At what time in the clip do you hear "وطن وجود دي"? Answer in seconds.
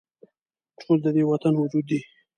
1.31-1.99